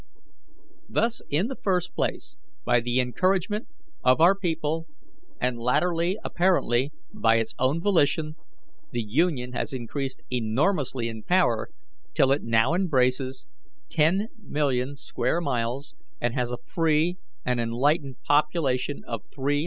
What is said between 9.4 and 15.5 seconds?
has increased enormously in power, till it now embraces 10,000,000 square